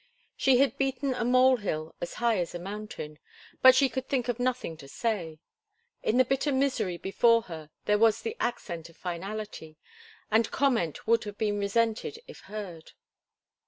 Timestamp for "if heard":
12.27-12.93